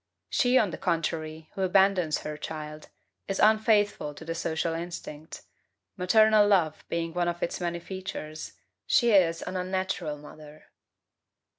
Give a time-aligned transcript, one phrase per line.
[0.31, 2.87] She, on the contrary, who abandons her child,
[3.27, 5.43] is unfaithful to the social instinct,
[5.95, 8.53] maternal love being one of its many features;
[8.87, 10.71] she is an unnatural mother.